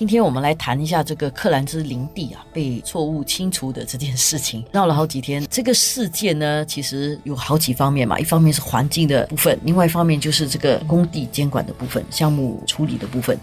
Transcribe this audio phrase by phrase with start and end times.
[0.00, 5.46] 今天我们来谈一下这个克兰兹林地啊被错误清除的这件事情，闹了好几天。
[5.50, 13.38] 这个事件呢，其实有好几方面嘛，一方面是环境的部分，另外一方面就是这个工地监管的部分、项目处理的部分。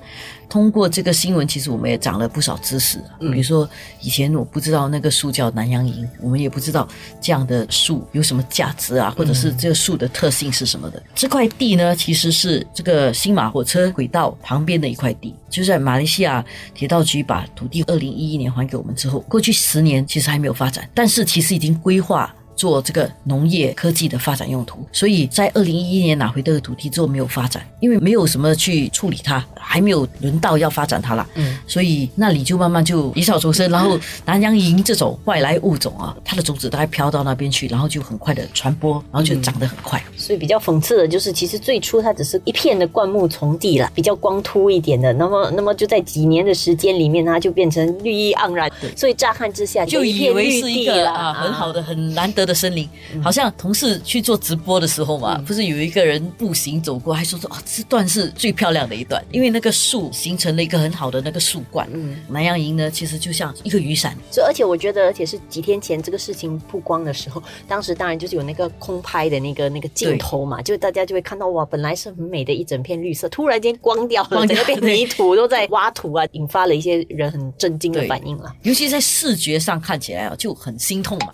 [0.50, 2.98] 通过这个新闻，其实我们也长了不少知识。
[3.20, 3.70] 比如说，
[4.00, 6.88] 以前我不知道那个树叫南洋银，我们也不知道
[7.20, 11.04] 这样的树有什么价值啊，或者是这个树的特性是什么的。
[11.14, 22.34] 这块地呢，其实是这个新马火车轨道旁边的一块地，就在马来西亚铁道局把土地二零一一年还给我们之后，过去十年其实还没有发展，但是其实已经规划。
[22.58, 31.28] 做这个农业科技的发展用途，所以在二零一一年拿回这个土地之后没有发展，因为没有什么去处理它，还没有轮到要发展它了。
[31.36, 40.04] 嗯，所以那里就慢慢就一草丛生，然后 南洋银这种外来物种啊，它的种子大概飘到那边去，然后就很快的传播，然后就长得很快。
[40.16, 45.14] 所以比较讽刺的就是，其实最初它只是一片的灌木丛地了，比较光秃一点的。
[45.14, 48.68] 那么，那么就在几年的时间里面，它就变成绿意盎然。
[48.96, 52.48] 所以乍看之下就以为是一个啊很好的、很难得。
[52.48, 52.88] 的森林，
[53.22, 61.90] 好像同事去做直播的时候嘛，不是有一个人步行走过，还说说哦，这段是最漂亮的一段，因为那个树形成了一个很好的那个树冠。
[61.92, 64.16] 嗯，南洋营呢，其实就像一个雨伞。
[64.30, 78.54] 所以，而且我觉得，而且是几天前这个事情曝光的时候， 当时当然就是有那个空拍的那个那个镜头嘛，就大家就会看到哇，本来是很美的一整片绿色，突然间光掉了，整个变泥土，都在挖土啊，引发了一些人很震惊的反应了。
[78.62, 81.32] 尤其在视觉上看起来啊，就很心痛嘛。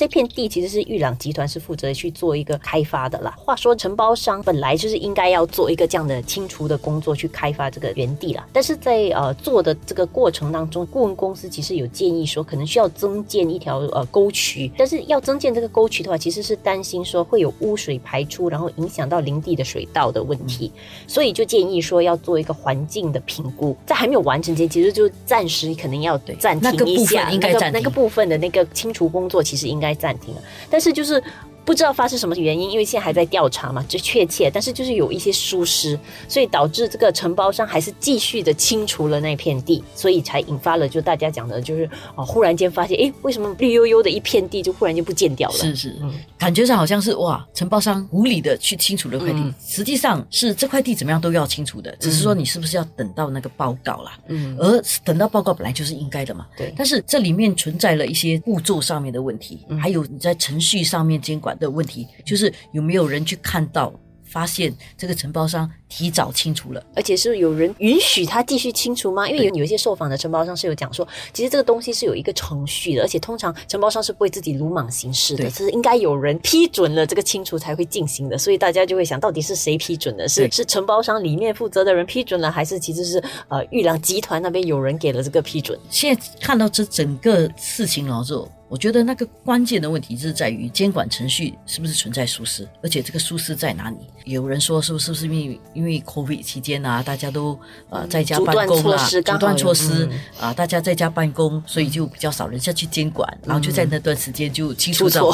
[0.00, 3.34] 这片地其实是玉朗集团是负责去做一个开发的啦。
[3.36, 20.72] 话说承包商本来就是应该要做一个这样的清除的工作去开发这个原地啦，但是在呃做的这个过程当中，顾问公司其实有建议说可能需要增建一条呃沟渠，但是要增建这个沟渠的话，其实是担心说会有污水排出，然后影响到林地的水稻的问题，
[21.06, 29.89] 所以就建议说要做一个环境的评估，在还没有完成前，其实就暂时可能要暂停一下，应该那个部分的那个清除工作，其实应该。
[29.94, 31.22] 暂停了，但是就是。
[31.64, 34.50] 不知道发生什么原因，因为现在还在调查嘛，就确切。
[34.52, 35.98] 但是就是有一些疏失，
[36.28, 45.56] 所以导致这个承包商还是继续的清除了那片地，所以才引发了就大家讲的，就是哦，忽然间发现，哎，为什么绿油油的一片地就忽然间不见掉了？
[45.58, 45.96] 是是，
[46.38, 54.18] 感觉上好像是哇，承包商无理的去清除了块地，实际上是这块地怎么样都要清除的，只是说你是不是要等到那个报告啦？
[54.28, 56.46] 嗯，而等到报告本来就是应该的嘛。
[56.56, 61.49] 对，但是这里面存在了一些步骤上面的问题，还有你在程序上面监管。
[61.58, 69.28] 的问题就是有没有人去看到、发现这个承包商提早清除了，而且是有人允许他继续清除吗？
[69.28, 78.38] 因为有有一些受访的承包商是有讲说，其实这个东西是有一个程序的，而且通常承包商是不会自己鲁莽行事的，是应该有人批准了这个清除才会进行的。
[78.38, 80.28] 所以大家就会想到底是谁批准的？
[80.28, 85.76] 是是承包商里面负责的人批准了，还是其实是呃玉良集团那边有人给了这个批准？
[85.90, 88.48] 现在看到这整个事情了之后。
[88.70, 93.96] 我觉得那个关键的问题是在于监管程序是不是存在疏失，而且这个疏失在哪里？
[94.26, 105.28] 有人说是不是不是因为因为 COVID 期间啊，大家都呃在家办公啊，阻断措施啊，大家在家办公，所以就比较少人下去监管，然后就在那段时间就清除掉，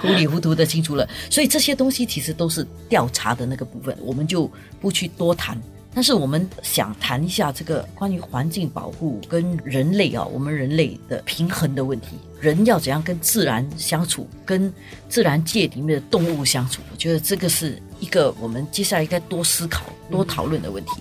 [0.00, 1.04] 糊里糊涂的清除了。
[1.28, 4.48] 所以这些东西其实都是调查的那个部分，我们就
[4.80, 5.60] 不去多谈。
[5.98, 12.10] 但是我们想谈一下这个关于环境保护跟人类啊，我们人类的平衡的问题。
[12.40, 14.72] 人要怎样跟自然相处，跟
[15.08, 16.82] 自然界里面的动物相处？
[16.92, 20.92] 我觉得这个是一个我们接下来应该多思考、多讨论的问题。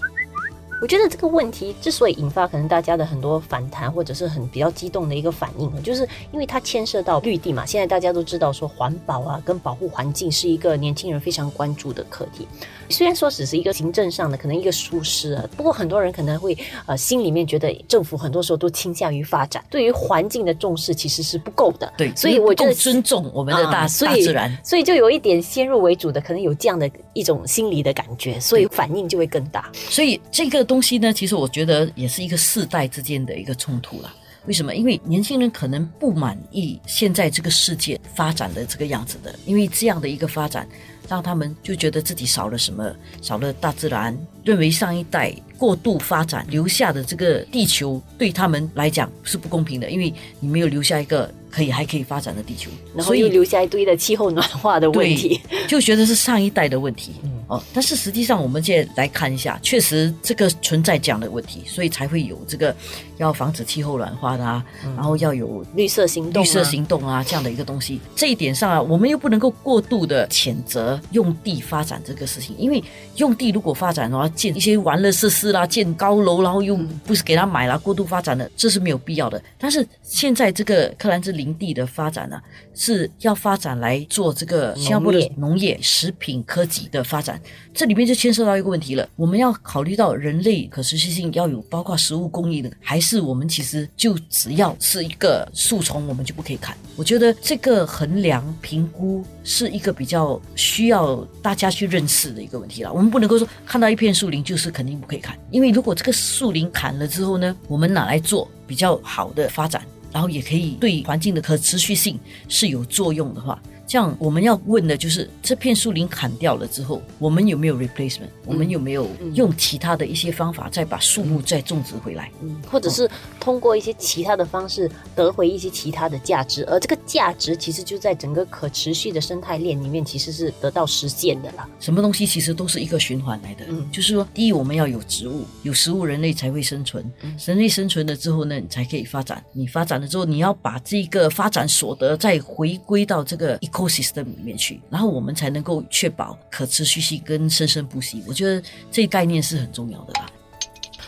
[0.80, 7.66] 我觉得这个问题之所以引发可能大家的很多反弹，或者是很比较激动的一个反应，就是因为它牵涉到绿地嘛。
[7.66, 12.48] 现在大家都知道说环保啊，跟保护环境是一个年轻人非常关注的课题。
[12.90, 21.92] 虽然说只是一个行政上的可能一个疏失啊，不过很多人可能会呃心里面觉得政府很多时候都倾向于发展，对于环境的重视其实是不够的。
[21.98, 29.72] 对，所以我觉得尊重我们的大大自然，所以就有一点先入为主的，可能有这样的一种心理的感觉，所以反应就会更大。
[29.74, 30.67] 所以这个。
[30.68, 34.14] 东西呢，其实我觉得也是一个世代之间的一个冲突了。
[34.46, 34.74] 为什么？
[34.74, 40.66] 因为年轻人可能不满意现在这个世界发展的这个样子的，因为这样的一个发展，
[41.10, 57.12] 让他们就觉得自己少了什么，少了大自然，认为上一代过度发展留下的这个地球对他们来讲是不公平的，因为你没有留下一个可以还可以发展的地球，然后又留下一堆的气候暖化的问题，就觉得是上一代的问题。
[57.24, 57.37] 嗯。
[57.48, 62.76] 哦，但是实际上我们现在来看一下，确实这个存在这样的问题，所以才会有这个
[63.18, 64.64] 要防止气候暖化的啊，
[64.96, 68.02] 然后要有绿色行动、绿色行动啊这样的一个东西。
[68.16, 72.84] 这一点上啊，我们又不能够过度的谴责用地发展这个事情，因为
[73.16, 79.42] 用地如果发展的话，建一些玩乐设施啦，建高楼，然后又不是给他买了，过度发展的，这是没有必要的。
[79.58, 82.42] 但是现在这个克兰兹林地的发展呢，
[82.76, 87.37] 是要发展来做这个新加坡的农业、食品科技的发展，
[87.74, 89.08] 这里面就牵涉到一个问题了。
[89.16, 96.76] 我们要考虑到人类可持续性要有包括食物供应的，还是我们其实就只要是一个树丛，我们就不可以砍？
[96.96, 102.92] 我觉得这个衡量评估是一个比较需要大家去认识的一个问题了。
[102.92, 109.82] 我们不能够说看到一片树林就是肯定不可以砍，因为如果这个树林砍了之后呢，我们拿来做比较好的发展，
[110.12, 113.62] 然后也可以对环境的可持续性是有作用的话。
[113.88, 118.28] 这样我们要问的就是，这片树林砍掉了之后，我们有没有 replacement？
[118.46, 122.30] 我们有没有用其他的一些方法再把树木再种植回来？
[122.42, 131.66] 嗯，或者是通过一些其他的方式得回一些其他的价值，而这个价值其实就在整个可持续的生态链里面，其实是得到实现的啦。
[131.80, 133.64] 什么东西其实都是一个循环来的。
[133.70, 137.10] 嗯，就是说，第一我们要有植物，有食物，人类才会生存。
[137.46, 139.42] 人类生存了之后呢，你才可以发展。
[139.54, 143.58] 你发展了之后，你要把这个发展所得再回归到这个。
[143.78, 148.24] Ecosystem 里面去，然后我们才能够确保可持续性跟生生不息。
[148.28, 150.26] 我觉得这概念是很重要的啦。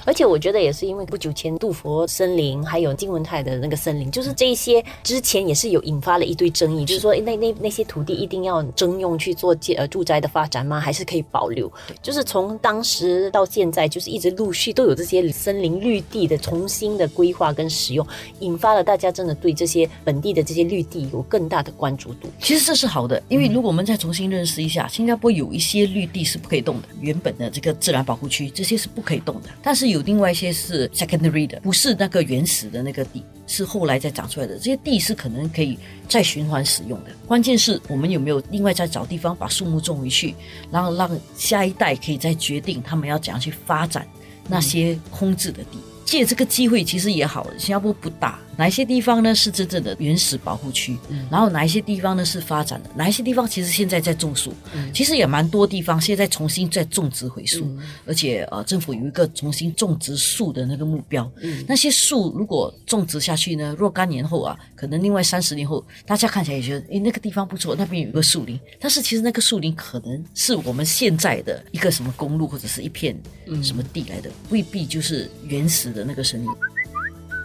[0.09, 10.79] 而且我觉得也是因为不久前杜佛森林还有金文泰的那个森林，就是这一些之前也是有引发了一堆争议，就是说那那那些土地一定要征用去做建呃住宅的发展吗？
[10.79, 11.71] 还是可以保留？
[12.01, 18.03] 就是从当时到现在，就是一直陆续都有这些森林绿地的重新的规划跟使用，
[18.39, 22.27] 引发了大家真的对这些本地的这些绿地有更大的关注度。
[22.39, 29.98] 其实这是好的，因为如果我们再重新认识一下，新加坡有一些绿地是不可以动的，原本的这个自然保护区这些是不可以动的，但是有。
[30.01, 34.55] 另外一些是 secondary 的，不是那个原始的那个地，是后来再长出来的。
[34.55, 37.11] 这些地是可能可以再循环使用的。
[37.27, 40.35] 关键是我们有没有另外再找地方把树木种回去，
[40.71, 44.07] 然后让下一代可以再决定他们要怎样去发展
[44.47, 45.77] 那些空置的地。
[46.05, 48.39] 借这个机会其实也好，新加坡不大。
[48.59, 50.97] 哪一些地方呢是真正的原始保护区？
[51.31, 52.89] 然后哪一些地方呢是发展的？
[52.94, 54.53] 哪一些地方其实现在在种树？
[54.94, 57.65] 其实也蛮多地方现在重新在种植回树，
[58.06, 61.31] 而且呃政府有一个重新种植树的那个目标。
[61.65, 68.59] 那些树如果种植下去呢，若干年后啊，可能另外三十年后，大家看起来也觉得诶那个地方不错，那边有一个树林。
[68.77, 73.17] 但是其实那个树林可能是我们现在的一个什么公路或者是一片
[73.63, 76.50] 什么地来的，未必就是原始的那个森林。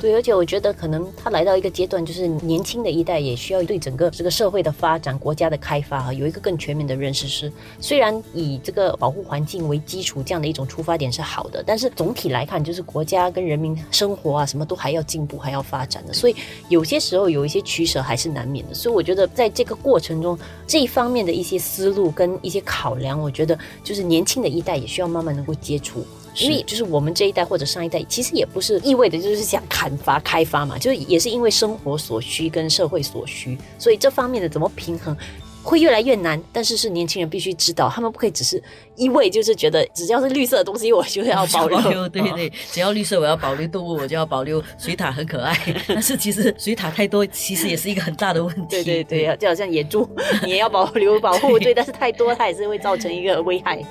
[0.00, 7.26] 对，而且我觉得可能他来到一个阶段，就是年轻的一代也需要对整个这个社会的发展、国家的开发啊，有一个更全面的认识。
[7.26, 7.50] 是
[7.81, 16.12] 虽然以这个保护环境为基础这样的一种出发点是好的，但是总体来看，就是国家跟人民生活啊，什么都还要进步、还要发展的。
[16.12, 16.37] 所以
[16.69, 18.75] 有些时候有一些取舍还是难免的。
[18.75, 26.05] 所以我觉得在这个过程中，这一方面的一些思路跟一些考量，我觉得就是年轻的一代也需要慢慢能够接触。
[26.36, 35.16] 因为就是我们这一代或者上一代，其实也不是意味着就是想砍伐开发嘛，就是也是因为生活所需跟社会所需，所以这方面的怎么平衡
[35.62, 36.42] 会越来越难。
[36.52, 38.62] 但是是年轻人必须知道，他们不可以只是
[38.96, 45.56] 一味就是觉得只要是绿色的东西我就要保留， 对对，只要绿色我要保留动物我就要保留水獭很可爱，
[45.88, 48.62] 但是其实水獭太多其实也是一个很大的问题。
[48.69, 50.08] 对对对， 就好像野猪
[50.44, 53.82] 你也要保留保护，对，但是太多它也是会造成一个危害。